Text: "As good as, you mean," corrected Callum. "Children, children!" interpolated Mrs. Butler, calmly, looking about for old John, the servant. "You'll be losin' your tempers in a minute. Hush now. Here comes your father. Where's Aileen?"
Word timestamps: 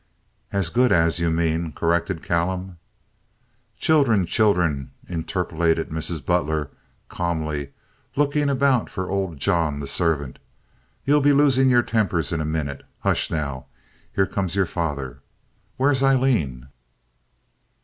"As 0.51 0.69
good 0.69 0.91
as, 0.91 1.19
you 1.19 1.29
mean," 1.29 1.73
corrected 1.73 2.23
Callum. 2.23 2.79
"Children, 3.77 4.25
children!" 4.25 4.89
interpolated 5.07 5.89
Mrs. 5.89 6.25
Butler, 6.25 6.71
calmly, 7.07 7.69
looking 8.15 8.49
about 8.49 8.89
for 8.89 9.07
old 9.11 9.37
John, 9.37 9.79
the 9.79 9.85
servant. 9.85 10.39
"You'll 11.05 11.21
be 11.21 11.33
losin' 11.33 11.69
your 11.69 11.83
tempers 11.83 12.31
in 12.31 12.41
a 12.41 12.45
minute. 12.45 12.81
Hush 13.01 13.29
now. 13.29 13.67
Here 14.11 14.25
comes 14.25 14.55
your 14.55 14.65
father. 14.65 15.21
Where's 15.77 16.01
Aileen?" 16.01 16.69